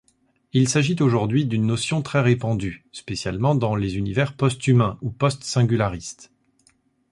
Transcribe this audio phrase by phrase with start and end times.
[0.51, 6.31] Il s'agit aujourd'hui d'une notion très répandue, spécialement dans les univers post-humains ou post-singularistes.